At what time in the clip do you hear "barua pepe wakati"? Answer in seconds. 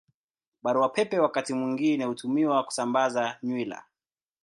0.63-1.53